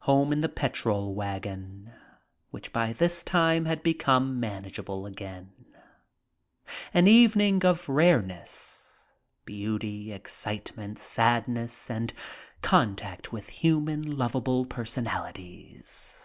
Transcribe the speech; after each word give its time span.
Home 0.00 0.34
in 0.34 0.40
the 0.40 0.50
petrol 0.50 1.14
wagon, 1.14 1.94
which 2.50 2.74
by 2.74 2.92
this 2.92 3.22
time 3.22 3.64
had 3.64 3.82
become, 3.82 4.38
manageable 4.38 5.06
again. 5.06 5.50
An 6.92 7.08
evening 7.08 7.64
of 7.64 7.88
rareness. 7.88 8.94
Beauty, 9.46 10.12
excite 10.12 10.76
ment, 10.76 10.98
sadness 10.98 11.88
and 11.90 12.12
contact 12.60 13.32
with 13.32 13.48
human, 13.48 14.18
lovable 14.18 14.66
personalities. 14.66 16.22